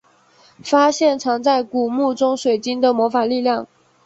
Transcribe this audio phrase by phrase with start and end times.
[0.63, 3.67] 发现藏在古墓中水晶的魔法力量。